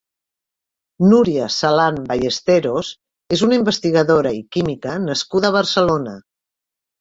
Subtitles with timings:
[1.09, 2.89] Núria Salán Ballesteros
[3.37, 6.17] és una investigadora i química nascuda a Barcelona.